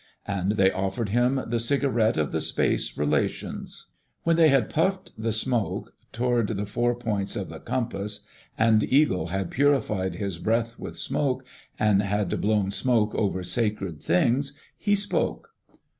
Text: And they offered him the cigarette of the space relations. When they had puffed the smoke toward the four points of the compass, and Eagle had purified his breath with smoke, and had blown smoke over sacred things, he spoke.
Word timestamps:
And 0.25 0.53
they 0.53 0.71
offered 0.71 1.09
him 1.09 1.41
the 1.45 1.59
cigarette 1.59 2.17
of 2.17 2.31
the 2.31 2.41
space 2.41 2.97
relations. 2.97 3.85
When 4.23 4.35
they 4.35 4.49
had 4.49 4.67
puffed 4.71 5.11
the 5.15 5.31
smoke 5.31 5.93
toward 6.11 6.47
the 6.47 6.65
four 6.65 6.95
points 6.95 7.35
of 7.35 7.49
the 7.49 7.59
compass, 7.59 8.25
and 8.57 8.83
Eagle 8.83 9.27
had 9.27 9.51
purified 9.51 10.15
his 10.15 10.39
breath 10.39 10.79
with 10.79 10.97
smoke, 10.97 11.45
and 11.77 12.01
had 12.01 12.41
blown 12.41 12.71
smoke 12.71 13.13
over 13.13 13.43
sacred 13.43 14.01
things, 14.01 14.57
he 14.75 14.95
spoke. 14.95 15.53